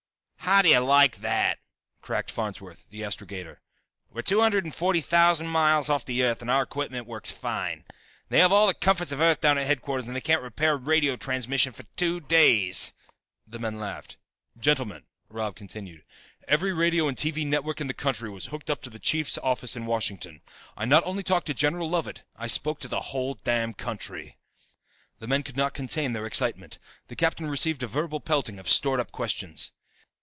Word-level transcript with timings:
"How 0.45 0.63
do 0.63 0.67
you 0.69 0.79
like 0.79 1.17
that!" 1.17 1.59
cracked 2.01 2.29
Farnsworth, 2.29 2.89
the 2.89 3.03
astrogator. 3.05 3.61
"We're 4.09 4.21
two 4.23 4.41
hundred 4.41 4.65
and 4.65 4.75
forty 4.75 4.99
thousand 4.99 5.47
miles 5.47 5.89
off 5.89 6.03
the 6.03 6.23
Earth 6.23 6.41
and 6.41 6.51
our 6.51 6.63
equipment 6.63 7.07
works 7.07 7.31
fine. 7.31 7.85
They 8.27 8.39
have 8.39 8.51
all 8.51 8.67
the 8.67 8.73
comforts 8.73 9.13
of 9.13 9.21
Earth 9.21 9.39
down 9.39 9.57
at 9.57 9.65
headquarters 9.67 10.07
and 10.07 10.15
they 10.15 10.19
can't 10.19 10.41
repair 10.41 10.75
radio 10.75 11.15
transmission 11.15 11.71
for 11.71 11.83
two 11.95 12.19
days!" 12.19 12.91
The 13.47 13.59
men 13.59 13.79
laughed. 13.79 14.17
"Gentlemen," 14.59 15.03
Robb 15.29 15.55
continued, 15.55 16.03
"every 16.47 16.73
radio 16.73 17.07
and 17.07 17.15
TV 17.15 17.45
network 17.47 17.79
in 17.79 17.87
the 17.87 17.93
country 17.93 18.29
was 18.29 18.47
hooked 18.47 18.69
up 18.69 18.81
to 18.81 18.89
the 18.89 18.99
chief's 18.99 19.37
office 19.37 19.77
in 19.77 19.85
Washington. 19.85 20.41
I 20.75 20.83
not 20.85 21.05
only 21.05 21.23
talked 21.23 21.47
to 21.47 21.53
General 21.53 21.87
Lovett, 21.87 22.23
I 22.35 22.47
spoke 22.47 22.81
to 22.81 22.89
the 22.89 22.99
whole 23.15 23.35
damn 23.35 23.73
country." 23.73 24.37
The 25.19 25.27
men 25.27 25.43
could 25.43 25.55
not 25.55 25.73
contain 25.75 26.11
their 26.11 26.25
excitement. 26.25 26.77
The 27.07 27.15
captain 27.15 27.47
received 27.47 27.83
a 27.83 27.87
verbal 27.87 28.19
pelting 28.19 28.59
of 28.59 28.67
stored 28.67 28.99
up 28.99 29.11
questions. 29.13 29.71